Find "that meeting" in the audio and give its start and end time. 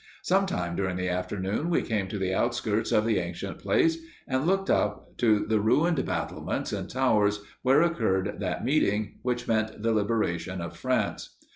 8.39-9.19